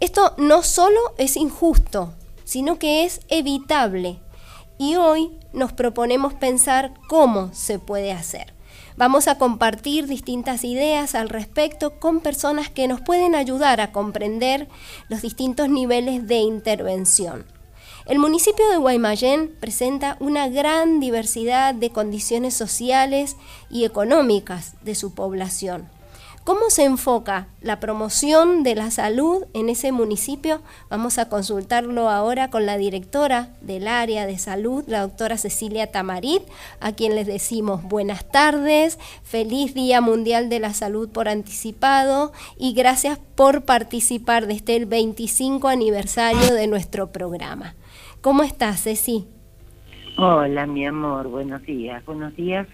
Esto 0.00 0.34
no 0.36 0.62
solo 0.62 1.00
es 1.16 1.36
injusto, 1.36 2.12
sino 2.44 2.78
que 2.78 3.04
es 3.04 3.20
evitable. 3.28 4.18
Y 4.78 4.96
hoy 4.96 5.30
nos 5.52 5.72
proponemos 5.72 6.34
pensar 6.34 6.92
cómo 7.08 7.50
se 7.54 7.78
puede 7.78 8.12
hacer. 8.12 8.52
Vamos 8.96 9.26
a 9.26 9.38
compartir 9.38 10.06
distintas 10.06 10.64
ideas 10.64 11.14
al 11.14 11.30
respecto 11.30 11.98
con 11.98 12.20
personas 12.20 12.68
que 12.68 12.88
nos 12.88 13.00
pueden 13.00 13.34
ayudar 13.34 13.80
a 13.80 13.90
comprender 13.90 14.68
los 15.08 15.22
distintos 15.22 15.68
niveles 15.70 16.26
de 16.26 16.36
intervención. 16.36 17.46
El 18.04 18.18
municipio 18.18 18.68
de 18.68 18.78
Guaymallén 18.78 19.54
presenta 19.60 20.16
una 20.18 20.48
gran 20.48 20.98
diversidad 21.00 21.74
de 21.74 21.90
condiciones 21.90 22.52
sociales 22.52 23.36
y 23.70 23.84
económicas 23.84 24.74
de 24.82 24.94
su 24.94 25.14
población. 25.14 25.88
¿Cómo 26.44 26.70
se 26.70 26.84
enfoca 26.84 27.46
la 27.60 27.78
promoción 27.78 28.64
de 28.64 28.74
la 28.74 28.90
salud 28.90 29.44
en 29.54 29.68
ese 29.68 29.92
municipio? 29.92 30.60
Vamos 30.90 31.18
a 31.18 31.28
consultarlo 31.28 32.08
ahora 32.10 32.50
con 32.50 32.66
la 32.66 32.76
directora 32.76 33.50
del 33.60 33.86
área 33.86 34.26
de 34.26 34.36
salud, 34.38 34.82
la 34.88 35.02
doctora 35.02 35.36
Cecilia 35.36 35.92
Tamarit, 35.92 36.42
a 36.80 36.94
quien 36.94 37.14
les 37.14 37.28
decimos 37.28 37.84
buenas 37.84 38.28
tardes, 38.28 38.98
feliz 39.22 39.72
Día 39.72 40.00
Mundial 40.00 40.48
de 40.48 40.58
la 40.58 40.74
Salud 40.74 41.08
por 41.08 41.28
anticipado 41.28 42.32
y 42.58 42.74
gracias 42.74 43.20
por 43.36 43.64
participar 43.64 44.48
de 44.48 44.54
este 44.54 44.84
25 44.84 45.68
aniversario 45.68 46.54
de 46.54 46.66
nuestro 46.66 47.12
programa. 47.12 47.76
¿Cómo 48.20 48.42
estás, 48.42 48.82
Ceci? 48.82 49.28
Hola, 50.18 50.66
mi 50.66 50.88
amor, 50.88 51.28
buenos 51.28 51.62
días. 51.62 52.04
Buenos 52.04 52.34
días 52.34 52.66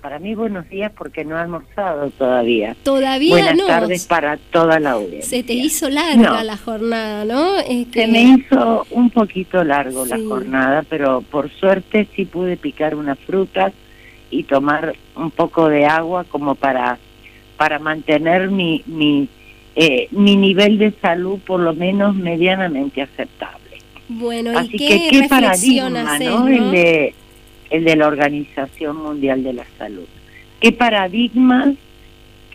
para 0.00 0.18
mí 0.18 0.34
buenos 0.34 0.68
días 0.70 0.90
porque 0.96 1.24
no 1.24 1.36
he 1.36 1.40
almorzado 1.40 2.10
todavía. 2.10 2.74
Todavía 2.82 3.30
Buenas 3.30 3.56
no. 3.56 3.66
tardes 3.66 4.06
para 4.06 4.38
toda 4.38 4.80
la 4.80 4.92
audiencia. 4.92 5.28
Se 5.28 5.42
te 5.42 5.52
hizo 5.52 5.90
larga 5.90 6.42
la 6.42 6.56
jornada, 6.56 7.24
¿no? 7.26 7.58
Se 7.92 8.06
me 8.06 8.22
hizo 8.22 8.86
un 8.90 9.10
poquito 9.10 9.62
largo 9.62 10.06
la 10.06 10.18
jornada, 10.26 10.84
pero 10.88 11.20
por 11.20 11.50
suerte 11.50 12.08
sí 12.16 12.24
pude 12.24 12.56
picar 12.56 12.94
unas 12.94 13.18
frutas 13.18 13.72
y 14.30 14.44
tomar 14.44 14.96
un 15.16 15.30
poco 15.30 15.68
de 15.68 15.84
agua 15.84 16.24
como 16.24 16.54
para 16.54 16.98
para 17.58 17.78
mantener 17.78 18.50
mi 18.50 18.82
mi 18.86 19.28
eh, 19.76 20.08
mi 20.12 20.36
nivel 20.36 20.78
de 20.78 20.92
salud 21.02 21.38
por 21.46 21.60
lo 21.60 21.74
menos 21.74 22.14
medianamente 22.14 23.02
aceptable. 23.02 23.58
Bueno, 24.08 24.62
¿y 24.62 24.68
qué 24.70 24.76
que 24.76 25.08
qué 25.10 25.28
paradigma, 25.28 26.18
¿no? 26.18 26.48
El 26.48 26.70
de 26.70 27.14
el 27.70 27.84
de 27.84 27.96
la 27.96 28.06
Organización 28.06 28.96
Mundial 28.96 29.42
de 29.42 29.52
la 29.52 29.64
Salud. 29.78 30.06
¿Qué 30.60 30.72
paradigma 30.72 31.74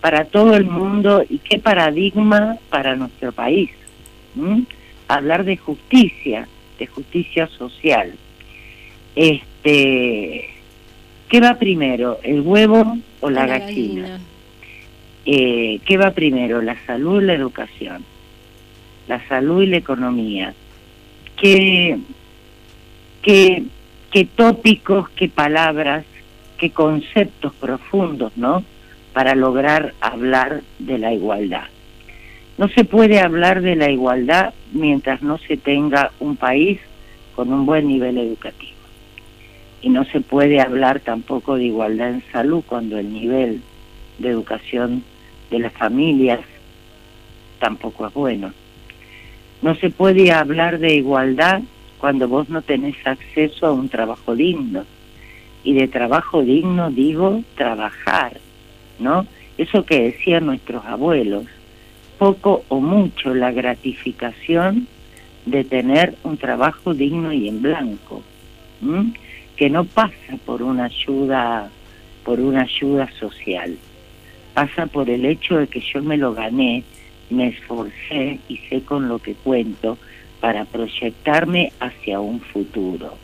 para 0.02 0.25
todo 0.25 0.55
el 0.55 0.65
mundo 0.65 1.23
y 1.29 1.39
qué 1.39 1.59
paradigma 1.59 2.57
para 2.69 2.95
nuestro 2.95 3.31
país? 3.31 3.69
Hablar 5.07 5.43
de 5.43 5.57
justicia, 5.57 6.47
de 6.77 6.87
justicia 6.87 7.47
social. 7.47 8.13
Este, 9.15 10.49
¿Qué 11.30 11.39
va 11.39 11.55
primero, 11.55 12.19
el 12.23 12.41
huevo 12.41 12.97
o 13.19 13.30
la, 13.30 13.45
gallina? 13.45 14.19
Eh, 15.25 15.80
¿Qué 15.85 15.97
va 15.97 16.11
primero, 16.11 16.61
la 16.61 16.75
salud 16.85 17.21
y 17.21 17.25
la 17.25 17.33
educación? 17.33 18.03
La 19.07 19.27
salud 19.27 19.61
y 19.61 19.67
la 19.67 19.77
economía. 19.77 20.53
¿Qué, 21.35 21.99
qué 23.21 23.63
qué 24.11 24.25
tópicos, 24.25 25.09
qué 25.09 25.29
palabras, 25.29 26.05
qué 26.57 26.71
conceptos 26.71 27.53
profundos, 27.53 28.35
¿no? 28.35 28.63
Para 29.13 29.35
lograr 29.35 29.93
hablar 30.02 30.61
de 30.79 30.97
la 30.97 31.13
igualdad. 31.13 31.67
No 32.57 32.67
se 32.67 32.83
puede 32.83 33.19
hablar 33.19 33.61
de 33.61 33.75
la 33.75 33.89
igualdad 33.89 34.53
mientras 34.73 35.21
no 35.21 35.37
se 35.37 35.57
tenga 35.57 36.11
un 36.19 36.35
país 36.35 36.80
con 37.35 37.53
un 37.53 37.65
buen 37.65 37.87
nivel 37.87 38.17
educativo. 38.17 38.73
Y 39.81 39.89
no 39.89 40.03
se 40.05 40.19
puede 40.19 40.59
hablar 40.59 40.99
tampoco 40.99 41.55
de 41.55 41.65
igualdad 41.65 42.09
en 42.09 42.23
salud 42.33 42.64
cuando 42.67 42.98
el 42.98 43.14
nivel 43.14 43.61
de 44.17 44.30
educación 44.30 45.03
de 45.49 45.59
las 45.59 45.71
familias 45.71 46.42
tampoco 47.59 48.08
es 48.08 48.14
bueno. 48.14 48.53
No 49.61 49.75
se 49.75 49.89
puede 49.89 50.31
hablar 50.31 50.80
de 50.80 50.95
igualdad 50.95 51.61
cuando 51.99 52.27
vos 52.27 52.49
no 52.49 52.61
tenés 52.61 52.95
acceso 53.05 53.67
a 53.67 53.73
un 53.73 53.89
trabajo 53.89 54.36
digno. 54.36 54.86
Y 55.64 55.73
de 55.73 55.87
trabajo 55.87 56.42
digno 56.42 56.89
digo 56.89 57.43
trabajar, 57.55 58.39
¿no? 58.98 59.27
Eso 59.58 59.86
que 59.86 60.02
decían 60.02 60.45
nuestros 60.45 60.86
abuelos, 60.86 61.45
poco 62.17 62.64
o 62.70 62.80
mucho 62.80 63.36
la 63.36 63.52
gratificación 63.52 64.87
de 65.45 65.64
tener 65.64 66.15
un 66.23 66.37
trabajo 66.37 66.93
digno 66.93 67.33
y 67.33 67.49
en 67.49 67.61
blanco, 67.61 68.23
que 69.58 69.70
no 69.70 69.83
pasa 69.83 70.37
por 70.45 70.61
una 70.61 70.86
ayuda, 70.86 71.70
por 72.23 72.39
una 72.39 72.61
ayuda 72.61 73.10
social, 73.20 73.77
pasa 74.54 74.86
por 74.86 75.10
el 75.10 75.26
hecho 75.26 75.58
de 75.58 75.67
que 75.67 75.81
yo 75.81 76.02
me 76.02 76.17
lo 76.17 76.33
gané, 76.33 76.83
me 77.30 77.49
esforcé 77.49 78.39
y 78.48 78.58
sé 78.70 78.81
con 78.81 79.10
lo 79.10 79.20
que 79.20 79.33
cuento, 79.33 79.98
para 80.39 80.66
proyectarme 80.66 81.72
hacia 81.80 82.20
un 82.20 82.39
futuro. 82.39 83.16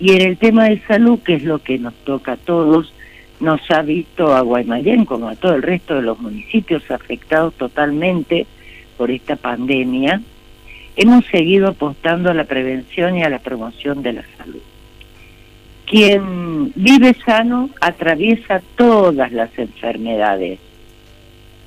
Y 0.00 0.12
en 0.12 0.22
el 0.22 0.38
tema 0.38 0.64
de 0.64 0.80
salud, 0.86 1.20
que 1.20 1.34
es 1.34 1.44
lo 1.44 1.60
que 1.60 1.78
nos 1.78 1.94
toca 2.04 2.32
a 2.32 2.36
todos, 2.36 2.92
nos 3.40 3.60
ha 3.70 3.82
visto 3.82 4.34
a 4.34 4.40
Guaymallén 4.40 5.04
como 5.04 5.28
a 5.28 5.36
todo 5.36 5.54
el 5.54 5.62
resto 5.62 5.94
de 5.94 6.02
los 6.02 6.18
municipios 6.18 6.90
afectados 6.90 7.54
totalmente 7.54 8.46
por 8.96 9.10
esta 9.10 9.36
pandemia, 9.36 10.20
hemos 10.96 11.24
seguido 11.26 11.68
apostando 11.68 12.30
a 12.30 12.34
la 12.34 12.44
prevención 12.44 13.16
y 13.16 13.22
a 13.22 13.28
la 13.28 13.40
promoción 13.40 14.02
de 14.02 14.12
la 14.14 14.24
salud. 14.38 14.62
Quien 15.86 16.72
vive 16.74 17.14
sano 17.24 17.70
atraviesa 17.80 18.62
todas 18.76 19.30
las 19.32 19.56
enfermedades 19.58 20.58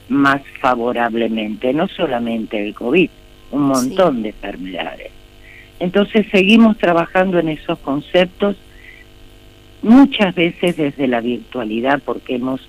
más 0.10 0.42
favorablemente, 0.60 1.74
no 1.74 1.88
solamente 1.88 2.66
el 2.66 2.74
COVID, 2.74 3.10
un 3.52 3.64
montón 3.64 4.24
de 4.24 4.30
enfermedades. 4.30 5.12
Entonces 5.80 6.26
seguimos 6.32 6.78
trabajando 6.78 7.40
en 7.40 7.50
esos 7.50 7.78
conceptos, 7.80 8.56
muchas 9.82 10.34
veces 10.34 10.78
desde 10.78 11.08
la 11.08 11.22
virtualidad, 11.22 12.02
porque 12.04 12.36
hemos 12.36 12.62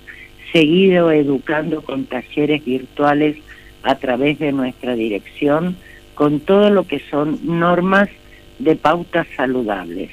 seguido 0.51 1.11
educando 1.11 1.81
con 1.81 2.05
talleres 2.05 2.63
virtuales 2.63 3.37
a 3.83 3.95
través 3.95 4.39
de 4.39 4.51
nuestra 4.51 4.95
dirección, 4.95 5.75
con 6.15 6.39
todo 6.39 6.69
lo 6.69 6.85
que 6.85 6.99
son 7.09 7.39
normas 7.43 8.09
de 8.59 8.75
pautas 8.75 9.27
saludables, 9.35 10.11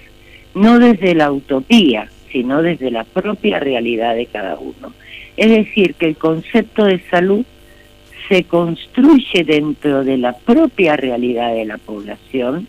no 0.54 0.78
desde 0.78 1.14
la 1.14 1.32
utopía, 1.32 2.08
sino 2.30 2.62
desde 2.62 2.90
la 2.90 3.04
propia 3.04 3.58
realidad 3.58 4.14
de 4.14 4.26
cada 4.26 4.56
uno. 4.58 4.92
Es 5.36 5.50
decir, 5.50 5.94
que 5.94 6.06
el 6.06 6.16
concepto 6.16 6.84
de 6.84 7.00
salud 7.10 7.44
se 8.28 8.44
construye 8.44 9.44
dentro 9.44 10.04
de 10.04 10.18
la 10.18 10.32
propia 10.32 10.96
realidad 10.96 11.54
de 11.54 11.64
la 11.64 11.78
población 11.78 12.66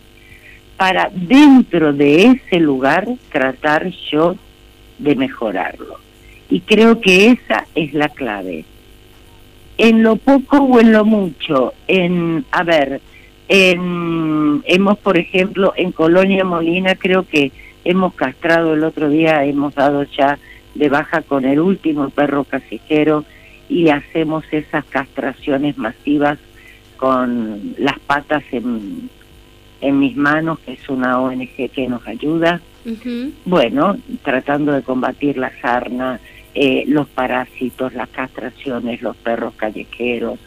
para 0.78 1.10
dentro 1.12 1.94
de 1.94 2.26
ese 2.26 2.60
lugar 2.60 3.08
tratar 3.32 3.92
yo 4.12 4.36
de 5.00 5.16
mejorarlo. 5.16 6.00
Y 6.50 6.62
creo 6.62 7.02
que 7.02 7.28
esa 7.32 7.66
es 7.76 7.94
la 7.94 8.10
clave. 8.10 8.66
En 9.78 10.04
lo 10.04 10.16
poco 10.16 10.58
o 10.58 10.80
en 10.80 10.92
lo 10.92 11.06
mucho, 11.06 11.74
en, 11.88 12.46
a 12.52 12.64
ver, 12.64 13.02
en, 13.48 14.64
hemos, 14.66 14.98
por 15.00 15.18
ejemplo, 15.18 15.74
en 15.76 15.92
Colonia 15.92 16.44
Molina, 16.44 16.96
creo 16.96 17.28
que 17.28 17.52
hemos 17.84 18.14
castrado 18.14 18.74
el 18.74 18.84
otro 18.84 19.10
día, 19.10 19.44
hemos 19.46 19.76
dado 19.76 20.04
ya 20.04 20.38
de 20.76 20.90
baja 20.90 21.22
con 21.22 21.46
el 21.46 21.60
último 21.60 22.10
perro 22.10 22.44
callejero 22.44 23.26
y 23.70 23.90
hacemos 23.90 24.44
esas 24.52 24.86
castraciones 24.86 25.78
masivas 25.78 26.38
con 26.98 27.76
las 27.78 28.00
patas 28.00 28.44
en, 28.52 29.10
en 29.82 30.00
mis 30.00 30.16
manos, 30.16 30.60
que 30.60 30.74
es 30.74 30.90
una 30.90 31.20
ONG 31.20 31.70
que 31.72 31.88
nos 31.88 32.06
ayuda. 32.08 32.62
Bueno, 33.46 33.98
tratando 34.24 34.72
de 34.72 34.82
combatir 34.82 35.38
la 35.38 35.52
sarna, 35.62 36.20
eh, 36.56 36.86
los 36.88 37.08
parásitos, 37.08 37.94
las 37.94 38.10
castraciones, 38.10 39.02
los 39.02 39.16
perros 39.18 39.54
callejeros, 39.56 40.40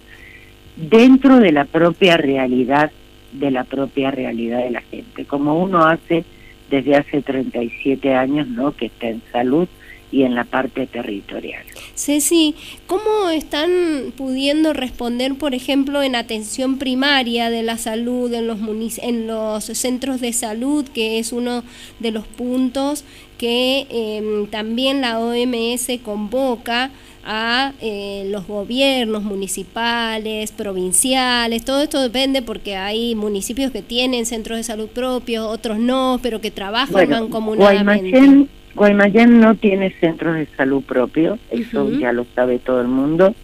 dentro 0.77 1.39
de 1.39 1.53
la 1.53 1.67
propia 1.67 2.17
realidad, 2.17 2.91
de 3.33 3.50
la 3.50 3.65
propia 3.65 4.11
realidad 4.11 4.65
de 4.65 4.71
la 4.71 4.81
gente, 4.81 5.25
como 5.25 5.62
uno 5.62 5.85
hace 5.85 6.25
desde 6.71 6.97
hace 6.97 7.21
37 7.21 8.15
años, 8.15 8.49
¿no? 8.49 8.73
Que 8.73 8.87
está 8.87 9.09
en 9.09 9.23
salud 9.33 9.69
y 10.12 10.23
en 10.23 10.35
la 10.35 10.45
parte 10.45 10.87
territorial. 10.87 11.65
Ceci, 11.95 12.55
¿cómo 12.87 13.31
están 13.31 14.12
pudiendo 14.17 14.73
responder, 14.73 15.35
por 15.37 15.55
ejemplo, 15.55 16.03
en 16.03 16.17
atención 16.17 16.79
primaria 16.79 17.51
de 17.51 17.62
la 17.62 17.79
salud 17.79 18.33
en 18.33 18.47
los, 18.47 18.59
en 18.99 19.27
los 19.27 19.65
centros 19.65 20.21
de 20.21 20.33
salud, 20.33 20.87
que 20.89 21.19
es 21.19 21.33
uno 21.33 21.62
de 22.01 22.11
los 22.11 22.27
puntos 22.27 23.05
que 23.39 23.87
em, 23.89 24.47
también 24.49 25.01
la 25.01 25.19
OMS 25.19 25.89
convoca 26.05 26.91
a 27.25 27.73
eh, 27.81 28.25
los 28.31 28.47
gobiernos 28.47 29.23
municipales, 29.23 30.53
provinciales, 30.53 31.65
todo 31.65 31.83
esto 31.83 32.01
depende 32.01 32.43
porque 32.43 32.77
hay 32.77 33.15
municipios 33.15 33.71
que 33.73 33.83
tienen 33.83 34.27
centros 34.27 34.59
de 34.59 34.65
salud 34.65 34.89
propios, 34.89 35.47
otros 35.47 35.79
no, 35.79 36.19
pero 36.23 36.41
que 36.41 36.51
trabajan 36.51 36.93
bueno, 36.93 37.21
mancomunadamente. 37.21 38.11
Guaymallén, 38.11 38.49
no 38.75 39.55
tiene 39.57 39.91
centros 40.01 40.37
de 40.37 40.47
salud 40.57 40.83
propios, 40.83 41.39
eso 41.51 41.91
ya 41.91 42.13
lo 42.13 42.25
sabe 42.35 42.59
todo 42.59 42.81
el 42.81 42.89
mundo. 42.89 43.35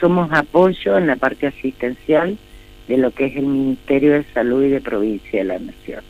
Somos 0.00 0.32
apoyo 0.32 0.98
en 0.98 1.06
la 1.06 1.16
parte 1.16 1.46
asistencial 1.46 2.36
de 2.88 2.96
lo 2.96 3.10
que 3.12 3.26
es 3.26 3.36
el 3.36 3.46
Ministerio 3.46 4.12
de 4.12 4.24
Salud 4.34 4.64
y 4.64 4.70
de 4.70 4.80
Provincia 4.80 5.38
de 5.40 5.44
la 5.44 5.58
Nación. 5.58 6.02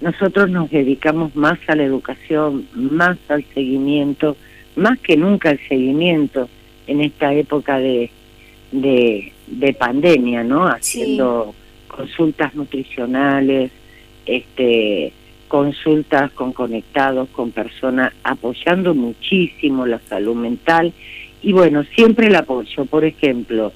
Nosotros 0.00 0.50
nos 0.50 0.70
dedicamos 0.70 1.34
más 1.34 1.58
a 1.68 1.74
la 1.74 1.84
educación, 1.84 2.66
más 2.74 3.16
al 3.28 3.44
seguimiento, 3.54 4.36
más 4.76 4.98
que 4.98 5.16
nunca 5.16 5.50
al 5.50 5.60
seguimiento 5.68 6.48
en 6.86 7.00
esta 7.00 7.32
época 7.32 7.78
de, 7.78 8.10
de, 8.72 9.76
pandemia, 9.78 10.44
¿no? 10.44 10.66
Haciendo 10.66 11.54
consultas 11.88 12.54
nutricionales, 12.54 13.72
este 14.26 15.12
consultas 15.48 16.30
con 16.32 16.52
conectados, 16.52 17.28
con 17.30 17.50
personas, 17.50 18.12
apoyando 18.22 18.94
muchísimo 18.94 19.86
la 19.86 20.00
salud 20.00 20.36
mental. 20.36 20.92
Y 21.42 21.52
bueno, 21.52 21.84
siempre 21.94 22.26
el 22.26 22.36
apoyo, 22.36 22.84
por 22.86 23.04
ejemplo, 23.04 23.72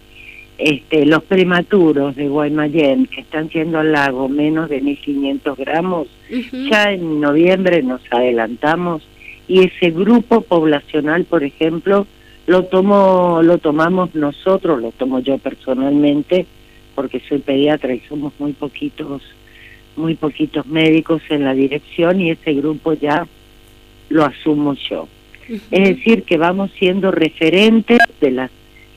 este, 0.59 1.07
los 1.07 1.25
prematuros 1.25 2.17
de 2.17 2.29
Guaymallén 2.29 3.07
que 3.07 3.23
están 3.23 3.49
yendo 3.49 3.79
al 3.79 3.93
lago 3.93 4.29
menos 4.29 4.69
de 4.69 4.83
1.500 4.83 5.57
gramos, 5.57 6.09
ya 6.53 6.93
en 6.93 7.21
noviembre 7.21 7.83
nos 7.83 8.03
adelantamos. 8.11 9.03
Y 9.49 9.65
ese 9.65 9.91
grupo 9.91 10.43
poblacional, 10.43 11.25
por 11.25 11.45
ejemplo, 11.45 12.07
lo 12.47 12.65
tomo, 12.65 13.41
lo 13.43 13.59
tomamos 13.59 14.15
nosotros, 14.15 14.83
lo 14.83 14.93
tomo 14.93 15.21
yo 15.21 15.39
personalmente, 15.39 16.47
porque 16.95 17.21
soy 17.29 17.39
pediatra 17.39 17.95
y 17.95 18.01
somos 18.01 18.33
muy 18.39 18.53
poquitos, 18.53 19.23
muy 19.97 20.15
poquitos 20.15 20.67
médicos 20.67 21.23
en 21.29 21.45
la 21.45 21.55
dirección 21.55 22.21
y 22.21 22.31
ese 22.31 22.55
grupo 22.55 22.93
ya 22.95 23.27
lo 24.09 24.25
asumo 24.25 24.75
yo. 24.75 25.09
Es 25.49 25.89
decir, 25.89 26.23
que 26.23 26.37
vamos 26.37 26.71
siendo 26.79 27.11
referentes 27.11 27.99
de 28.21 28.31
las 28.31 28.51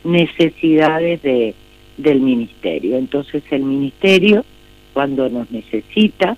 necesidades 0.03 1.21
de, 1.21 1.55
del 1.97 2.19
ministerio. 2.19 2.97
Entonces 2.97 3.43
el 3.51 3.63
ministerio, 3.63 4.45
cuando 4.93 5.29
nos 5.29 5.49
necesita, 5.51 6.37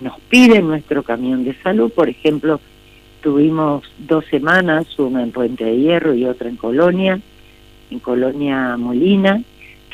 nos 0.00 0.18
pide 0.28 0.60
nuestro 0.60 1.02
camión 1.02 1.44
de 1.44 1.54
salud. 1.62 1.90
Por 1.92 2.08
ejemplo, 2.08 2.60
tuvimos 3.22 3.84
dos 3.98 4.24
semanas, 4.26 4.86
una 4.98 5.22
en 5.22 5.30
Puente 5.30 5.64
de 5.64 5.78
Hierro 5.78 6.14
y 6.14 6.24
otra 6.24 6.48
en 6.48 6.56
Colonia, 6.56 7.20
en 7.90 7.98
Colonia 8.00 8.76
Molina, 8.76 9.42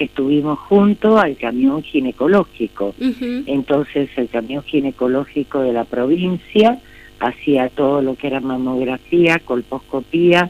que 0.01 0.05
estuvimos 0.07 0.59
junto 0.61 1.19
al 1.19 1.37
camión 1.37 1.83
ginecológico. 1.83 2.95
Entonces 3.45 4.09
el 4.17 4.31
camión 4.31 4.63
ginecológico 4.63 5.61
de 5.61 5.75
la 5.75 5.85
provincia 5.85 6.79
hacía 7.19 7.69
todo 7.69 8.01
lo 8.01 8.15
que 8.15 8.29
era 8.29 8.41
mamografía, 8.41 9.41
colposcopía, 9.45 10.49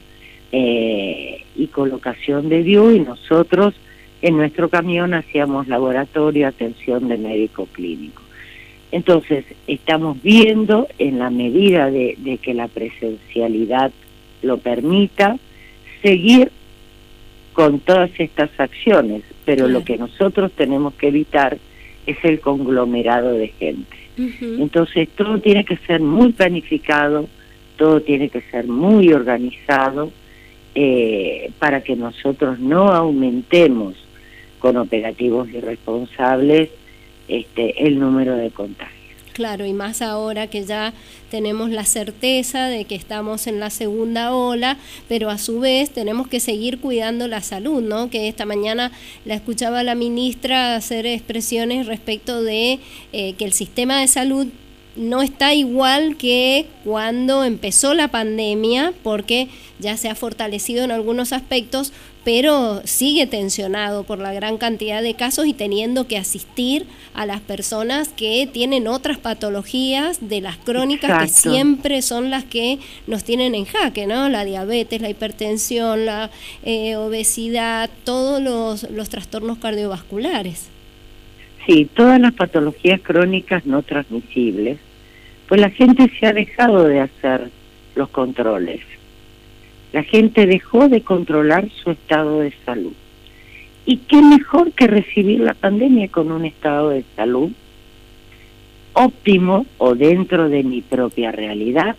eh, 0.53 1.43
y 1.57 1.67
colocación 1.67 2.49
de 2.49 2.63
DIU 2.63 2.93
y 2.93 3.01
nosotros 3.01 3.75
en 4.23 4.37
nuestro 4.37 4.69
camión 4.69 5.15
hacíamos 5.15 5.67
laboratorio, 5.67 6.47
atención 6.47 7.09
de 7.09 7.19
médico 7.19 7.67
clínico. 7.73 8.23
Entonces, 8.93 9.47
estamos 9.67 10.23
viendo 10.23 10.87
en 10.99 11.19
la 11.19 11.31
medida 11.31 11.91
de, 11.91 12.39
que 12.41 12.55
la 12.55 12.69
presencialidad 12.69 13.91
lo 14.43 14.59
permita, 14.59 15.39
seguir 16.03 16.53
con 17.53 17.81
todas 17.81 18.11
estas 18.19 18.49
acciones, 18.59 19.23
pero 19.45 19.69
lo 19.69 19.85
que 19.85 19.97
nosotros 19.97 20.53
tenemos 20.53 20.95
que 20.95 21.09
evitar 21.09 21.59
es 22.07 22.17
el 22.25 22.41
conglomerado 22.41 23.33
de 23.33 23.49
gente. 23.49 23.97
Entonces, 24.17 25.09
todo 25.17 25.39
tiene 25.39 25.65
que 25.65 25.77
ser 25.79 26.01
muy 26.01 26.33
planificado, 26.33 27.27
todo 27.77 28.03
tiene 28.03 28.29
que 28.29 28.43
ser 28.43 28.67
muy 28.67 29.13
organizado, 29.13 30.13
eh, 30.75 31.51
para 31.59 31.81
que 31.81 31.97
nosotros 31.97 32.61
no 32.61 32.93
aumentemos 32.93 33.97
con 34.61 34.77
operativos 34.77 35.49
irresponsables 35.51 36.71
este, 37.27 37.87
el 37.87 37.99
número 37.99 38.37
de 38.37 38.51
contagios. 38.51 39.00
Claro, 39.41 39.65
y 39.65 39.73
más 39.73 40.03
ahora 40.03 40.49
que 40.49 40.67
ya 40.67 40.93
tenemos 41.31 41.71
la 41.71 41.87
certeza 41.87 42.67
de 42.67 42.85
que 42.85 42.95
estamos 42.95 43.47
en 43.47 43.59
la 43.59 43.71
segunda 43.71 44.35
ola, 44.35 44.77
pero 45.09 45.31
a 45.31 45.39
su 45.39 45.61
vez 45.61 45.89
tenemos 45.89 46.29
que 46.29 46.41
seguir 46.41 46.79
cuidando 46.79 47.27
la 47.27 47.41
salud, 47.41 47.81
¿no? 47.81 48.11
Que 48.11 48.29
esta 48.29 48.45
mañana 48.45 48.93
la 49.25 49.33
escuchaba 49.33 49.83
la 49.83 49.95
ministra 49.95 50.77
hacer 50.77 51.07
expresiones 51.07 51.87
respecto 51.87 52.43
de 52.43 52.81
eh, 53.15 53.33
que 53.39 53.47
el 53.47 53.55
sistema 53.55 53.99
de 53.99 54.09
salud 54.09 54.47
no 54.95 55.23
está 55.23 55.55
igual 55.55 56.19
que 56.19 56.67
cuando 56.85 57.43
empezó 57.45 57.95
la 57.95 58.09
pandemia, 58.09 58.93
porque 59.03 59.49
ya 59.79 59.97
se 59.97 60.11
ha 60.11 60.15
fortalecido 60.15 60.85
en 60.85 60.91
algunos 60.91 61.33
aspectos, 61.33 61.95
pero 62.25 62.83
sigue 62.85 63.27
tensionado 63.27 64.05
por 64.05 64.19
la 64.19 64.33
gran 64.33 64.59
cantidad 64.59 65.03
de 65.03 65.15
casos 65.15 65.47
y 65.47 65.55
teniendo 65.55 66.07
que 66.07 66.19
asistir 66.19 66.87
a 67.15 67.25
las 67.27 67.41
personas 67.41 68.09
que 68.09 68.49
tienen 68.53 68.87
otras 68.89 69.19
patologías 69.19 70.29
de 70.29 70.41
las 70.41 70.57
crónicas 70.59 71.23
que 71.23 71.29
siempre 71.29 72.03
son 72.03 72.31
las 72.31 72.45
que 72.45 72.79
nos 73.07 73.25
tienen 73.25 73.55
en 73.55 73.65
jaque, 73.65 74.07
¿no? 74.07 74.29
La 74.29 74.45
diabetes, 74.45 75.01
la 75.01 75.09
hipertensión, 75.09 76.07
la 76.07 76.31
eh, 76.63 76.97
obesidad, 76.97 77.89
todos 78.05 78.43
los, 78.43 78.91
los 78.91 79.09
trastornos 79.09 79.59
cardiovasculares. 79.59 80.69
Sí, 81.67 81.89
todas 81.95 82.21
las 82.21 82.33
patologías 82.33 83.01
crónicas 83.01 83.65
no 83.67 83.83
transmisibles, 83.83 84.79
pues 85.49 85.61
la 85.61 85.71
gente 85.71 86.11
se 86.19 86.27
ha 86.27 86.33
dejado 86.33 86.85
de 86.85 87.01
hacer 87.01 87.51
los 87.95 88.09
controles. 88.11 88.81
La 89.93 90.03
gente 90.03 90.47
dejó 90.47 90.89
de 90.89 91.03
controlar 91.03 91.69
su 91.71 91.91
estado 91.91 92.41
de 92.41 92.53
salud. 92.65 92.93
¿Y 93.87 93.99
qué 93.99 94.23
mejor 94.23 94.73
que 94.73 94.87
recibir 94.87 95.41
la 95.41 95.55
pandemia 95.55 96.09
con 96.09 96.31
un 96.31 96.45
estado 96.45 96.91
de 96.91 97.05
salud 97.17 97.51
óptimo 98.93 99.67
o 99.79 99.95
dentro 99.95 100.49
de 100.49 100.63
mi 100.63 100.81
propia 100.81 101.33
realidad 101.33 101.97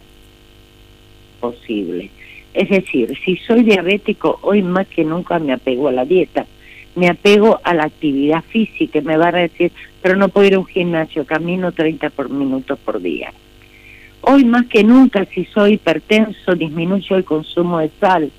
posible? 1.39 2.09
Es 2.53 2.69
decir, 2.69 3.17
si 3.25 3.37
soy 3.37 3.63
diabético, 3.63 4.39
hoy 4.41 4.61
más 4.61 4.87
que 4.87 5.03
nunca 5.03 5.39
me 5.39 5.53
apego 5.53 5.87
a 5.87 5.91
la 5.91 6.05
dieta 6.05 6.45
me 6.95 7.07
apego 7.07 7.59
a 7.63 7.73
la 7.73 7.85
actividad 7.85 8.43
física. 8.43 9.01
Me 9.01 9.17
van 9.17 9.35
a 9.35 9.39
decir, 9.39 9.71
pero 10.01 10.15
no 10.15 10.29
puedo 10.29 10.47
ir 10.47 10.55
a 10.55 10.59
un 10.59 10.65
gimnasio, 10.65 11.25
camino 11.25 11.71
30 11.71 12.09
por 12.09 12.29
minutos 12.29 12.77
por 12.79 13.01
día. 13.01 13.33
Hoy 14.33 14.45
más 14.45 14.65
que 14.67 14.81
nunca, 14.85 15.25
si 15.25 15.43
soy 15.43 15.73
hipertenso, 15.73 16.55
disminuyo 16.55 17.17
el 17.17 17.25
consumo 17.25 17.79
de 17.79 17.91
sal, 17.99 18.31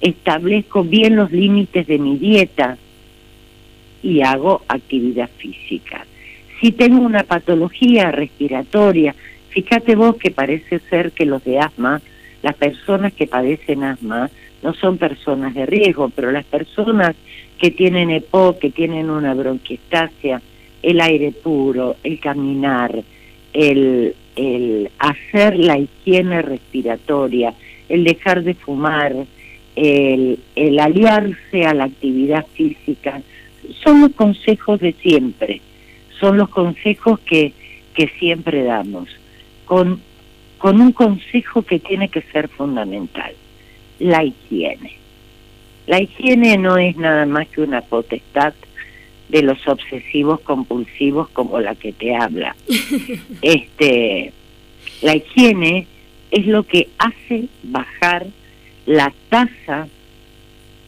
establezco 0.00 0.84
bien 0.84 1.16
los 1.16 1.30
límites 1.30 1.86
de 1.86 1.98
mi 1.98 2.16
dieta 2.16 2.78
y 4.02 4.22
hago 4.22 4.62
actividad 4.68 5.28
física. 5.36 6.06
Si 6.58 6.72
tengo 6.72 7.02
una 7.02 7.24
patología 7.24 8.10
respiratoria, 8.10 9.14
fíjate 9.50 9.96
vos 9.96 10.16
que 10.16 10.30
parece 10.30 10.78
ser 10.88 11.12
que 11.12 11.26
los 11.26 11.44
de 11.44 11.58
asma, 11.58 12.00
las 12.42 12.54
personas 12.54 13.12
que 13.12 13.26
padecen 13.26 13.84
asma, 13.84 14.30
no 14.62 14.72
son 14.72 14.96
personas 14.96 15.52
de 15.52 15.66
riesgo, 15.66 16.08
pero 16.08 16.32
las 16.32 16.46
personas 16.46 17.14
que 17.58 17.70
tienen 17.70 18.08
EPO, 18.08 18.58
que 18.58 18.70
tienen 18.70 19.10
una 19.10 19.34
bronquiestasia, 19.34 20.40
el 20.82 21.02
aire 21.02 21.32
puro, 21.32 21.96
el 22.02 22.18
caminar, 22.18 23.02
el, 23.52 24.14
el 24.38 24.90
hacer 24.98 25.58
la 25.58 25.78
higiene 25.78 26.42
respiratoria, 26.42 27.54
el 27.88 28.04
dejar 28.04 28.44
de 28.44 28.54
fumar, 28.54 29.14
el, 29.74 30.38
aliarse 30.80 31.66
a 31.66 31.74
la 31.74 31.84
actividad 31.84 32.46
física, 32.54 33.20
son 33.82 34.00
los 34.00 34.12
consejos 34.12 34.80
de 34.80 34.92
siempre, 34.92 35.60
son 36.20 36.36
los 36.36 36.48
consejos 36.48 37.18
que, 37.20 37.52
que 37.94 38.08
siempre 38.18 38.62
damos, 38.62 39.08
con, 39.64 40.00
con 40.58 40.80
un 40.80 40.92
consejo 40.92 41.62
que 41.62 41.80
tiene 41.80 42.08
que 42.08 42.22
ser 42.22 42.48
fundamental 42.48 43.32
la 43.98 44.22
higiene. 44.22 44.92
La 45.86 46.00
higiene 46.00 46.58
no 46.58 46.76
es 46.76 46.96
nada 46.96 47.26
más 47.26 47.48
que 47.48 47.62
una 47.62 47.80
potestad 47.80 48.54
de 49.28 49.42
los 49.42 49.66
obsesivos 49.68 50.40
compulsivos 50.40 51.28
como 51.30 51.60
la 51.60 51.74
que 51.74 51.92
te 51.92 52.14
habla. 52.14 52.56
este, 53.42 54.32
la 55.02 55.16
higiene 55.16 55.86
es 56.30 56.46
lo 56.46 56.62
que 56.64 56.88
hace 56.98 57.48
bajar 57.62 58.26
la 58.86 59.12
tasa 59.28 59.88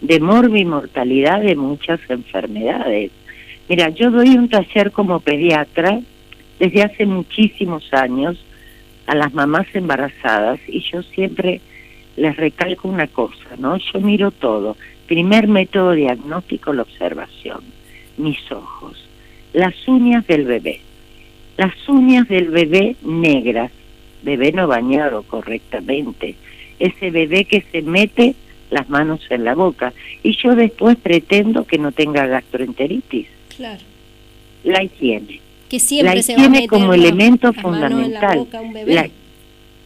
de 0.00 0.20
morbimortalidad 0.20 1.42
de 1.42 1.56
muchas 1.56 2.00
enfermedades. 2.08 3.10
Mira, 3.68 3.90
yo 3.90 4.10
doy 4.10 4.30
un 4.30 4.48
taller 4.48 4.90
como 4.90 5.20
pediatra 5.20 6.00
desde 6.58 6.82
hace 6.82 7.06
muchísimos 7.06 7.92
años 7.92 8.42
a 9.06 9.14
las 9.14 9.32
mamás 9.34 9.66
embarazadas 9.74 10.60
y 10.66 10.80
yo 10.80 11.02
siempre 11.02 11.60
les 12.16 12.36
recalco 12.36 12.88
una 12.88 13.06
cosa, 13.06 13.56
¿no? 13.58 13.76
Yo 13.76 14.00
miro 14.00 14.30
todo. 14.30 14.76
Primer 15.06 15.48
método 15.48 15.92
diagnóstico, 15.92 16.72
la 16.72 16.82
observación. 16.82 17.79
Mis 18.20 18.52
ojos. 18.52 18.96
Las 19.52 19.74
uñas 19.88 20.26
del 20.26 20.44
bebé. 20.44 20.80
Las 21.56 21.74
uñas 21.88 22.28
del 22.28 22.48
bebé 22.50 22.96
negras. 23.02 23.70
Bebé 24.22 24.52
no 24.52 24.66
bañado 24.68 25.22
correctamente. 25.22 26.34
Ese 26.78 27.10
bebé 27.10 27.44
que 27.44 27.64
se 27.72 27.82
mete 27.82 28.34
las 28.70 28.88
manos 28.88 29.20
en 29.30 29.44
la 29.44 29.54
boca. 29.54 29.92
Y 30.22 30.36
yo 30.36 30.54
después 30.54 30.96
pretendo 30.96 31.64
que 31.64 31.78
no 31.78 31.92
tenga 31.92 32.26
gastroenteritis. 32.26 33.26
Claro. 33.56 33.82
La 34.64 34.82
higiene. 34.82 35.40
Que 35.68 35.80
siempre 35.80 36.14
la 36.14 36.20
higiene 36.20 36.68
como 36.68 36.94
elemento 36.94 37.52
fundamental. 37.52 38.46
La, 38.86 39.08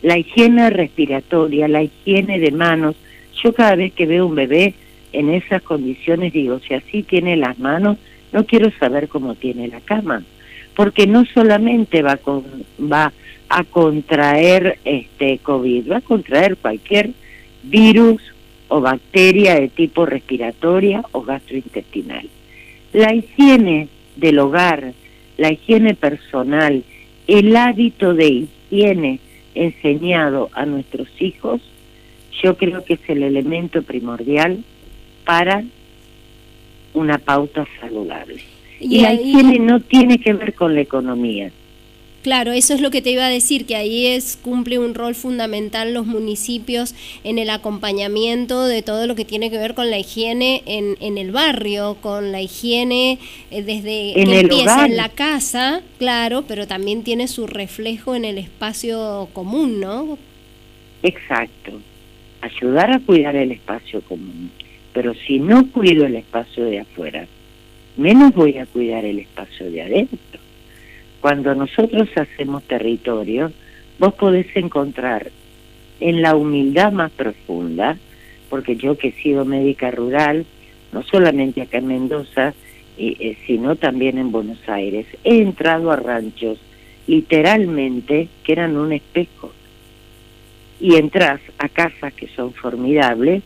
la 0.03 0.19
higiene 0.19 0.71
respiratoria, 0.71 1.69
la 1.69 1.83
higiene 1.83 2.39
de 2.39 2.51
manos. 2.51 2.97
Yo 3.43 3.53
cada 3.55 3.77
vez 3.77 3.93
que 3.93 4.07
veo 4.07 4.27
un 4.27 4.35
bebé 4.35 4.75
en 5.13 5.31
esas 5.31 5.63
condiciones 5.63 6.33
digo, 6.33 6.61
si 6.67 6.75
así 6.75 7.03
tiene 7.03 7.37
las 7.37 7.59
manos, 7.59 7.99
no 8.35 8.45
quiero 8.45 8.71
saber 8.81 9.09
cómo 9.09 9.37
tiene 9.37 9.69
la 9.69 9.81
cama, 9.81 10.25
porque 10.75 11.07
no 11.07 11.25
solamente 11.25 12.03
va, 12.03 12.19
va 12.81 13.13
a 13.49 13.65
contraer 13.65 14.79
este 14.85 15.39
COVID, 15.39 15.93
va 15.93 15.99
a 15.99 16.01
contraer 16.01 16.57
cualquier 16.57 17.11
virus 17.63 18.21
o 18.67 18.81
bacteria 18.81 19.55
de 19.55 19.69
tipo 19.69 20.05
respiratoria 20.05 21.05
o 21.13 21.23
gastrointestinal. 21.23 22.29
La 22.93 23.15
higiene 23.15 23.89
del 24.17 24.41
hogar, 24.41 24.95
la 25.37 25.53
higiene 25.53 25.95
personal, 25.95 26.83
el 27.29 27.57
hábito 27.57 28.15
de 28.15 28.49
higiene 28.69 29.21
enseñado 29.55 30.51
a 30.55 30.67
nuestros 30.67 31.07
hijos, 31.21 31.61
yo 32.43 32.57
creo 32.57 32.85
que 32.85 32.95
es 32.95 33.01
el 33.07 33.23
elemento 33.23 33.83
primordial 33.83 34.65
para 35.25 35.63
una 36.95 37.19
pauta 37.19 37.67
saludable. 37.81 38.43
Y, 38.81 39.01
la 39.01 39.15
higiene 39.15 39.59
no 39.59 39.81
tiene 39.81 40.19
que 40.19 40.33
ver 40.33 40.55
con 40.55 40.75
la 40.75 40.81
economía, 40.81 41.51
Claro, 42.25 42.53
eso 42.53 42.73
es 42.73 42.81
lo 42.81 42.91
que 42.91 43.03
te 43.03 43.11
iba 43.11 43.27
a 43.27 43.29
decir, 43.29 43.67
que 43.67 43.77
ahí 43.77 44.07
es 44.07 44.39
cumple 44.43 44.79
un 44.79 44.95
rol 44.95 45.15
fundamental 45.15 45.93
los 45.93 46.07
municipios 46.07 46.95
en 47.23 47.39
el 47.39 47.51
acompañamiento 47.51 48.65
de 48.65 48.81
todo 48.81 49.07
lo 49.07 49.15
que 49.15 49.27
tiene 49.27 49.51
que 49.51 49.59
ver 49.59 49.75
con 49.75 49.91
la 49.91 49.99
higiene 49.99 50.63
en, 50.65 50.97
en 51.01 51.19
el 51.19 51.33
barrio, 51.33 51.99
con 52.01 52.33
la 52.33 52.41
higiene 52.41 53.19
eh, 53.51 53.63
desde 53.63 54.15
que 54.15 54.41
empieza 54.41 54.87
en 54.87 54.97
la 54.97 55.11
casa, 55.11 55.83
claro, 55.99 56.45
pero 56.49 56.67
también 56.67 57.05
tiene 57.05 57.29
su 57.29 57.47
reflejo 57.47 58.15
en 58.15 58.25
el 58.25 58.39
espacio 58.39 59.29
común, 59.35 59.81
¿no? 59.81 60.17
Exacto, 61.03 61.79
ayudar 62.41 62.91
a 62.91 63.01
cuidar 63.01 63.37
el 63.37 63.53
espacio 63.53 64.01
común, 64.01 64.51
pero 64.95 65.13
si 65.13 65.39
no 65.39 65.71
cuido 65.71 66.07
el 66.07 66.17
espacio 66.17 66.65
de 66.65 66.81
afuera, 66.81 67.27
menos 67.99 68.33
voy 68.35 68.57
a 68.57 68.65
cuidar 68.65 69.05
el 69.05 69.19
espacio 69.19 69.71
de 69.71 69.83
adentro 69.83 70.41
cuando 71.25 71.55
nosotros 71.55 72.11
hacemos 72.17 72.65
territorio, 72.65 73.51
vos 73.99 74.13
podés 74.13 74.55
encontrar 74.57 75.31
en 75.99 76.21
la 76.21 76.37
humildad 76.37 76.93
más 76.93 77.13
profunda, 77.13 77.97
porque 78.51 78.77
yo 78.77 78.99
que 78.99 79.09
he 79.09 79.23
sido 79.23 79.47
médica 79.47 79.91
rural, 79.91 80.45
no 80.93 81.03
solamente 81.03 81.63
acá 81.63 81.79
en 81.79 81.87
Mendoza, 81.87 82.53
eh, 82.99 83.39
sino 83.47 83.77
también 83.77 84.19
en 84.19 84.33
Buenos 84.33 84.59
Aires, 84.69 85.07
he 85.25 85.41
entrado 85.41 85.91
a 85.91 85.97
ranchos 85.97 86.59
literalmente 87.07 88.29
que 88.45 88.53
eran 88.53 88.77
un 88.77 88.93
espejo. 88.93 89.51
Y 90.79 90.97
entras 90.97 91.41
a 91.57 91.71
casas 91.71 92.13
que 92.13 92.29
son 92.37 92.53
formidables 92.53 93.43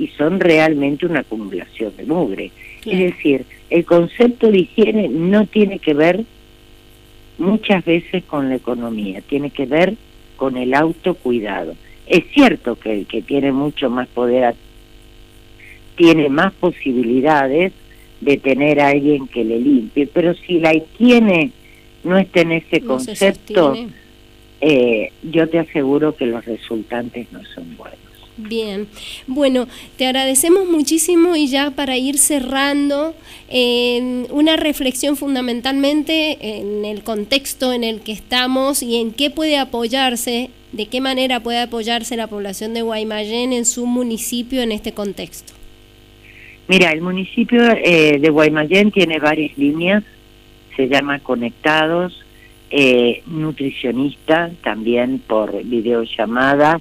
y 0.00 0.08
son 0.16 0.40
realmente 0.40 1.04
una 1.04 1.20
acumulación 1.20 1.92
de 1.94 2.04
mugre. 2.06 2.50
Es 2.86 2.98
decir, 2.98 3.44
el 3.68 3.84
concepto 3.84 4.50
de 4.50 4.60
higiene 4.60 5.10
no 5.10 5.44
tiene 5.44 5.78
que 5.78 5.92
ver 5.92 6.24
muchas 7.36 7.84
veces 7.84 8.24
con 8.24 8.48
la 8.48 8.54
economía, 8.54 9.20
tiene 9.20 9.50
que 9.50 9.66
ver 9.66 9.96
con 10.36 10.56
el 10.56 10.72
autocuidado. 10.72 11.74
Es 12.06 12.24
cierto 12.32 12.76
que 12.76 13.00
el 13.00 13.06
que 13.06 13.20
tiene 13.20 13.52
mucho 13.52 13.90
más 13.90 14.08
poder 14.08 14.54
tiene 15.96 16.30
más 16.30 16.54
posibilidades 16.54 17.74
de 18.22 18.36
tener 18.38 18.80
a 18.80 18.88
alguien 18.88 19.28
que 19.28 19.44
le 19.44 19.60
limpie, 19.60 20.06
pero 20.06 20.32
si 20.32 20.60
la 20.60 20.74
higiene 20.74 21.50
no 22.04 22.16
está 22.16 22.40
en 22.40 22.52
ese 22.52 22.80
concepto, 22.80 23.76
eh, 24.62 25.12
yo 25.22 25.46
te 25.46 25.58
aseguro 25.58 26.16
que 26.16 26.24
los 26.24 26.42
resultantes 26.46 27.30
no 27.32 27.44
son 27.54 27.76
buenos. 27.76 28.09
Bien, 28.48 28.88
bueno, 29.26 29.68
te 29.96 30.06
agradecemos 30.06 30.66
muchísimo 30.66 31.36
y 31.36 31.48
ya 31.48 31.70
para 31.72 31.96
ir 31.98 32.18
cerrando, 32.18 33.14
una 34.30 34.56
reflexión 34.56 35.16
fundamentalmente 35.16 36.58
en 36.58 36.84
el 36.84 37.02
contexto 37.02 37.72
en 37.72 37.84
el 37.84 38.00
que 38.00 38.12
estamos 38.12 38.82
y 38.82 38.96
en 38.96 39.12
qué 39.12 39.30
puede 39.30 39.58
apoyarse, 39.58 40.50
de 40.72 40.86
qué 40.86 41.00
manera 41.00 41.40
puede 41.40 41.60
apoyarse 41.60 42.16
la 42.16 42.28
población 42.28 42.72
de 42.72 42.82
Guaymallén 42.82 43.52
en 43.52 43.64
su 43.64 43.86
municipio 43.86 44.62
en 44.62 44.72
este 44.72 44.92
contexto. 44.92 45.52
Mira, 46.68 46.92
el 46.92 47.00
municipio 47.00 47.60
eh, 47.84 48.18
de 48.20 48.30
Guaymallén 48.30 48.92
tiene 48.92 49.18
varias 49.18 49.58
líneas, 49.58 50.04
se 50.76 50.88
llama 50.88 51.18
Conectados, 51.18 52.24
eh, 52.70 53.22
nutricionista, 53.26 54.50
también 54.62 55.18
por 55.18 55.64
videollamada, 55.64 56.80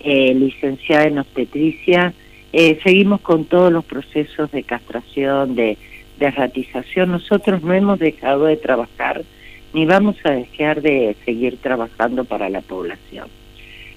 eh, 0.00 0.34
licenciada 0.34 1.04
en 1.04 1.18
obstetricia. 1.18 2.12
Eh, 2.52 2.78
seguimos 2.82 3.20
con 3.20 3.44
todos 3.44 3.72
los 3.72 3.84
procesos 3.84 4.50
de 4.52 4.62
castración, 4.62 5.54
de, 5.54 5.76
de 6.18 6.30
ratización. 6.30 7.10
Nosotros 7.10 7.62
no 7.62 7.74
hemos 7.74 7.98
dejado 7.98 8.44
de 8.46 8.56
trabajar 8.56 9.22
ni 9.72 9.84
vamos 9.84 10.16
a 10.24 10.30
dejar 10.30 10.80
de 10.80 11.16
seguir 11.24 11.58
trabajando 11.58 12.24
para 12.24 12.48
la 12.48 12.60
población. 12.60 13.28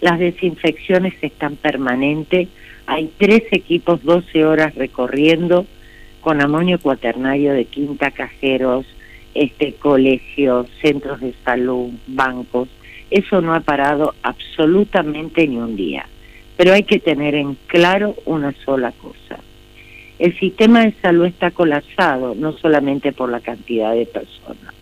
Las 0.01 0.19
desinfecciones 0.19 1.13
están 1.21 1.55
permanentes. 1.55 2.49
Hay 2.87 3.11
tres 3.17 3.43
equipos 3.51 4.03
12 4.03 4.45
horas 4.45 4.75
recorriendo 4.75 5.65
con 6.21 6.41
amonio 6.41 6.79
cuaternario 6.79 7.53
de 7.53 7.65
quinta 7.65 8.11
cajeros, 8.11 8.85
este 9.33 9.73
colegios, 9.73 10.67
centros 10.81 11.21
de 11.21 11.33
salud, 11.45 11.91
bancos. 12.07 12.67
Eso 13.11 13.41
no 13.41 13.53
ha 13.53 13.59
parado 13.59 14.15
absolutamente 14.23 15.45
ni 15.47 15.57
un 15.57 15.75
día. 15.75 16.07
Pero 16.57 16.73
hay 16.73 16.83
que 16.83 16.99
tener 16.99 17.35
en 17.35 17.55
claro 17.67 18.15
una 18.25 18.53
sola 18.65 18.93
cosa. 18.93 19.37
El 20.17 20.37
sistema 20.39 20.85
de 20.85 20.93
salud 21.01 21.25
está 21.25 21.51
colapsado, 21.51 22.35
no 22.35 22.53
solamente 22.53 23.11
por 23.11 23.29
la 23.29 23.41
cantidad 23.41 23.93
de 23.93 24.05
personas 24.05 24.73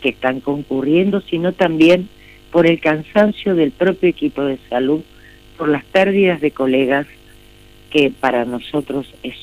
que 0.00 0.08
están 0.08 0.40
concurriendo, 0.40 1.20
sino 1.20 1.52
también 1.52 2.08
por 2.50 2.66
el 2.66 2.80
cansancio 2.80 3.54
del 3.54 3.70
propio 3.70 4.08
equipo 4.08 4.42
de 4.42 4.58
salud, 4.68 5.02
por 5.56 5.68
las 5.68 5.84
pérdidas 5.84 6.40
de 6.40 6.50
colegas, 6.50 7.06
que 7.90 8.10
para 8.10 8.44
nosotros 8.44 9.06
es 9.22 9.34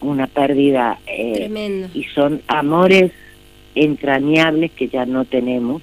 una 0.00 0.26
pérdida 0.26 0.98
eh, 1.06 1.88
y 1.94 2.04
son 2.14 2.42
amores 2.46 3.12
entrañables 3.74 4.72
que 4.72 4.88
ya 4.88 5.06
no 5.06 5.24
tenemos 5.24 5.82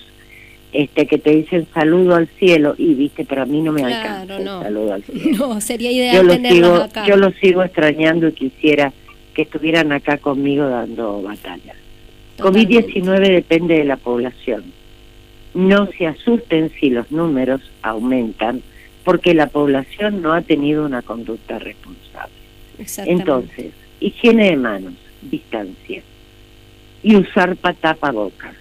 este 0.72 1.08
que 1.08 1.18
te 1.18 1.32
dicen 1.32 1.68
saludo 1.74 2.16
al 2.16 2.28
cielo 2.28 2.76
y 2.78 2.94
viste 2.94 3.26
pero 3.26 3.42
a 3.42 3.46
mí 3.46 3.62
no 3.62 3.72
me 3.72 3.84
alcanza 3.84 4.40
no. 4.40 4.62
saludo 4.62 4.94
al 4.94 5.04
cielo. 5.04 5.48
No 5.50 5.62
sería 5.62 5.92
ideal 5.92 6.16
yo 6.16 6.24
lo 6.24 6.50
sigo 6.50 6.76
acá. 6.76 7.06
yo 7.08 7.18
lo 7.18 7.32
sigo 7.32 7.64
extrañando 7.64 8.28
y 8.28 8.34
quisiera 8.34 8.94
que 9.34 9.44
estuvieran 9.44 9.92
acá 9.92 10.18
conmigo 10.18 10.68
dando 10.68 11.22
batalla. 11.22 11.76
COVID-19 12.38 13.20
depende 13.20 13.78
de 13.78 13.86
la 13.86 13.98
población. 13.98 14.64
No 15.54 15.88
se 15.98 16.08
asusten 16.08 16.72
si 16.80 16.90
los 16.90 17.12
números 17.12 17.62
aumentan 17.82 18.62
porque 19.04 19.34
la 19.34 19.48
población 19.48 20.22
no 20.22 20.34
ha 20.34 20.42
tenido 20.42 20.86
una 20.86 21.02
conducta 21.02 21.60
responsable. 21.60 22.34
Entonces 23.06 23.72
higiene 24.00 24.52
de 24.52 24.58
manos 24.58 24.94
distancia 25.22 26.02
y 27.04 27.16
usar 27.16 27.56
patapabocas 27.56 28.56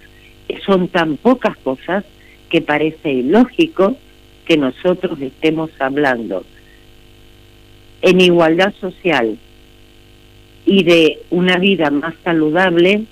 son 0.69 0.87
tan 0.87 1.17
pocas 1.17 1.57
cosas 1.57 2.05
que 2.47 2.61
parece 2.61 3.11
ilógico 3.11 3.95
que 4.45 4.55
nosotros 4.55 5.19
estemos 5.19 5.71
hablando 5.79 6.43
en 8.03 8.21
igualdad 8.21 8.71
social 8.79 9.39
y 10.67 10.83
de 10.83 11.21
una 11.31 11.57
vida 11.57 11.89
más 11.89 12.13
saludable 12.23 13.05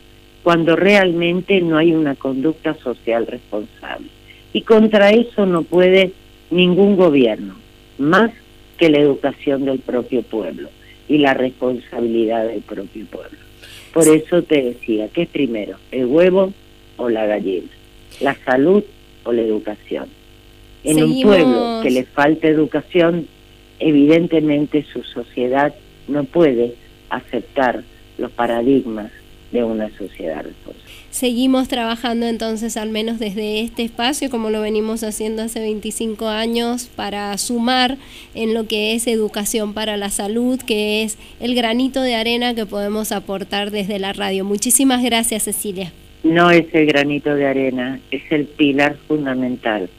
cuando 0.44 0.76
realmente 0.76 1.60
no 1.62 1.78
hay 1.78 1.94
una 1.94 2.14
conducta 2.14 2.76
social 2.76 3.26
responsable. 3.26 4.08
Y 4.54 4.62
contra 4.62 5.10
eso 5.10 5.48
no 5.48 5.64
puede 5.64 6.12
ningún 6.52 6.96
gobierno, 6.96 7.56
más 7.98 8.30
que 8.78 8.90
la 8.90 9.00
educación 9.00 9.66
del 9.66 9.80
propio 9.80 10.22
pueblo 10.22 10.70
y 11.10 11.18
la 11.18 11.34
responsabilidad 11.34 12.48
del 12.48 12.62
propio 12.62 13.08
pueblo. 13.08 13.40
Por 13.94 14.08
eso 14.08 14.44
te 14.44 14.62
decía, 14.62 15.10
¿qué 15.12 15.24
es 15.24 15.30
primero? 15.30 15.78
¿El 15.92 16.06
huevo 16.06 16.54
o 16.98 17.10
la 17.10 17.26
gallina, 17.26 17.70
la 18.20 18.36
salud 18.46 18.84
o 19.24 19.32
la 19.32 19.42
educación. 19.42 20.08
En 20.84 21.04
un 21.04 21.22
pueblo 21.22 21.80
que 21.82 21.92
le 21.92 22.04
falta 22.04 22.48
educación, 22.48 23.28
evidentemente 23.80 24.86
su 24.92 25.04
sociedad 25.04 25.74
no 26.08 26.24
puede 26.24 26.76
aceptar 27.10 27.84
los 28.18 28.32
paradigmas 28.32 29.12
de 29.52 29.64
una 29.64 29.90
sociedad 29.98 30.44
responsable. 30.44 30.88
Seguimos 31.10 31.68
trabajando 31.68 32.28
entonces, 32.28 32.78
al 32.78 32.90
menos 32.90 33.18
desde 33.18 33.62
este 33.62 33.84
espacio, 33.84 34.30
como 34.30 34.50
lo 34.50 34.62
venimos 34.62 35.04
haciendo 35.04 35.42
hace 35.42 35.60
25 35.62 36.28
años, 36.28 36.90
para 36.96 37.38
sumar 37.38 37.98
en 38.36 38.54
lo 38.54 38.68
que 38.68 38.94
es 38.94 39.08
educación 39.08 39.74
para 39.74 39.98
la 39.98 40.10
salud, 40.10 40.60
que 40.60 41.04
es 41.04 41.18
el 41.40 41.56
granito 41.56 42.02
de 42.02 42.16
arena 42.16 42.56
que 42.56 42.66
podemos 42.66 43.12
aportar 43.12 43.72
desde 43.72 44.00
la 44.00 44.14
radio. 44.14 44.44
Muchísimas 44.44 45.02
gracias, 45.02 45.44
Cecilia. 45.44 45.92
No 46.28 46.52
es 46.52 46.66
el 46.74 46.88
granito 46.88 47.34
de 47.36 47.48
arena, 47.48 48.02
es 48.12 48.22
el 48.32 48.48
pilar 48.48 48.98
fundamental. 49.08 49.90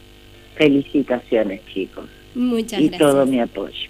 Felicitaciones, 0.56 1.62
chicos. 1.72 2.04
Muchas 2.34 2.80
gracias. 2.80 2.94
Y 2.94 2.98
todo 2.98 3.24
mi 3.24 3.40
apoyo. 3.40 3.88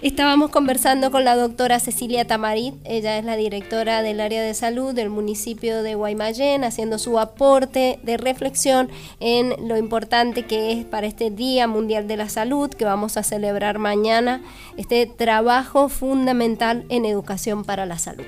Estábamos 0.00 0.50
conversando 0.50 1.10
con 1.10 1.24
la 1.24 1.34
doctora 1.34 1.80
Cecilia 1.80 2.24
Tamarit, 2.24 2.74
ella 2.84 3.18
es 3.18 3.24
la 3.24 3.36
directora 3.36 4.00
del 4.00 4.20
área 4.20 4.40
de 4.42 4.54
salud 4.54 4.94
del 4.94 5.10
municipio 5.10 5.82
de 5.82 5.96
Guaymallén, 5.96 6.62
haciendo 6.62 6.98
su 6.98 7.18
aporte 7.18 7.98
de 8.04 8.16
reflexión 8.16 8.88
en 9.18 9.68
lo 9.68 9.76
importante 9.76 10.44
que 10.44 10.70
es 10.70 10.84
para 10.84 11.08
este 11.08 11.30
Día 11.30 11.66
Mundial 11.66 12.06
de 12.06 12.16
la 12.16 12.28
Salud 12.28 12.70
que 12.70 12.84
vamos 12.84 13.16
a 13.16 13.24
celebrar 13.24 13.78
mañana, 13.78 14.40
este 14.76 15.04
trabajo 15.06 15.88
fundamental 15.88 16.84
en 16.90 17.04
educación 17.04 17.64
para 17.64 17.84
la 17.84 17.98
salud. 17.98 18.24